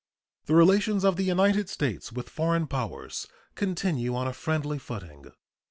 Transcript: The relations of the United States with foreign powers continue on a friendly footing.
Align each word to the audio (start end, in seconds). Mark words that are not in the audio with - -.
The 0.47 0.55
relations 0.55 1.05
of 1.05 1.15
the 1.15 1.25
United 1.25 1.69
States 1.69 2.11
with 2.11 2.27
foreign 2.27 2.65
powers 2.65 3.27
continue 3.53 4.15
on 4.15 4.25
a 4.25 4.33
friendly 4.33 4.79
footing. 4.79 5.31